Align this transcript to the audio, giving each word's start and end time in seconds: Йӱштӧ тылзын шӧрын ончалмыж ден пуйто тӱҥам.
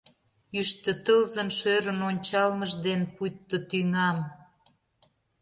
Йӱштӧ 0.55 0.91
тылзын 1.05 1.49
шӧрын 1.57 1.99
ончалмыж 2.09 2.71
ден 2.85 3.01
пуйто 3.13 3.57
тӱҥам. 3.69 4.17